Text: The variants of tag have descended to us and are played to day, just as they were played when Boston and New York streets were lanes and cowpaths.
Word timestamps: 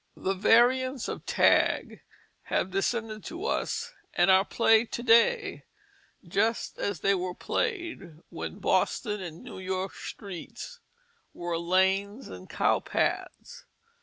The 0.17 0.33
variants 0.33 1.07
of 1.07 1.27
tag 1.27 2.01
have 2.45 2.71
descended 2.71 3.23
to 3.25 3.45
us 3.45 3.93
and 4.15 4.31
are 4.31 4.43
played 4.43 4.91
to 4.93 5.03
day, 5.03 5.63
just 6.27 6.79
as 6.79 7.01
they 7.01 7.13
were 7.13 7.35
played 7.35 8.17
when 8.29 8.57
Boston 8.57 9.21
and 9.21 9.43
New 9.43 9.59
York 9.59 9.93
streets 9.93 10.79
were 11.35 11.59
lanes 11.59 12.27
and 12.29 12.49
cowpaths. 12.49 13.65